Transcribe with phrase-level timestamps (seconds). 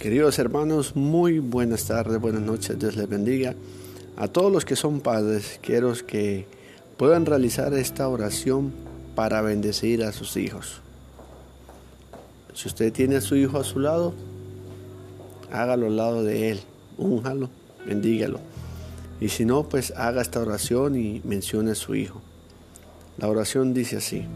[0.00, 3.54] Queridos hermanos, muy buenas tardes, buenas noches, Dios les bendiga.
[4.18, 6.46] A todos los que son padres, quiero que
[6.98, 8.74] puedan realizar esta oración
[9.14, 10.82] para bendecir a sus hijos.
[12.52, 14.12] Si usted tiene a su hijo a su lado,
[15.50, 16.60] hágalo al lado de él,
[16.98, 17.48] únjalo,
[17.86, 18.40] bendígalo.
[19.18, 22.20] Y si no, pues haga esta oración y mencione a su hijo.
[23.16, 24.26] La oración dice así,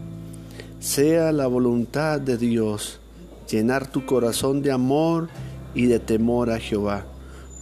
[0.79, 2.99] sea la voluntad de Dios
[3.47, 5.29] llenar tu corazón de amor
[5.75, 7.05] y de temor a Jehová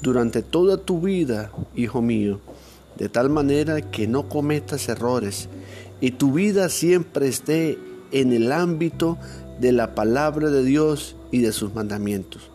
[0.01, 2.39] durante toda tu vida, hijo mío,
[2.97, 5.49] de tal manera que no cometas errores
[6.01, 7.77] y tu vida siempre esté
[8.11, 9.17] en el ámbito
[9.59, 12.49] de la palabra de Dios y de sus mandamientos.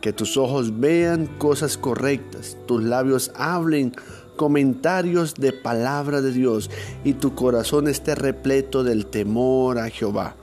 [0.00, 3.94] Que tus ojos vean cosas correctas, tus labios hablen
[4.36, 6.70] comentarios de palabra de Dios
[7.02, 10.36] y tu corazón esté repleto del temor a Jehová.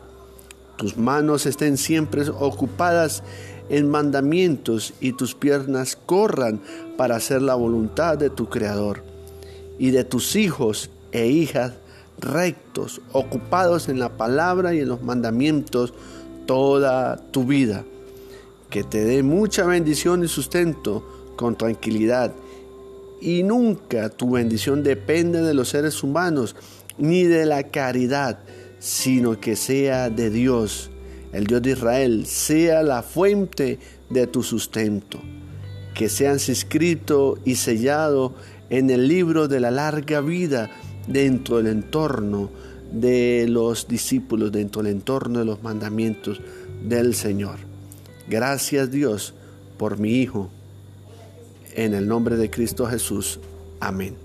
[0.77, 3.23] Tus manos estén siempre ocupadas
[3.69, 6.59] en mandamientos y tus piernas corran
[6.97, 9.03] para hacer la voluntad de tu Creador.
[9.79, 11.73] Y de tus hijos e hijas
[12.19, 15.93] rectos, ocupados en la palabra y en los mandamientos
[16.45, 17.83] toda tu vida.
[18.69, 22.33] Que te dé mucha bendición y sustento con tranquilidad.
[23.21, 26.55] Y nunca tu bendición depende de los seres humanos
[26.97, 28.39] ni de la caridad,
[28.85, 30.91] sino que sea de Dios,
[31.33, 33.79] el Dios de Israel, sea la fuente
[34.11, 35.19] de tu sustento.
[35.95, 38.35] Que seas inscrito y sellado
[38.69, 40.69] en el libro de la larga vida
[41.07, 42.51] dentro del entorno
[42.91, 46.39] de los discípulos, dentro del entorno de los mandamientos
[46.83, 47.57] del Señor.
[48.29, 49.33] Gracias Dios
[49.79, 50.51] por mi Hijo.
[51.73, 53.39] En el nombre de Cristo Jesús.
[53.79, 54.24] Amén.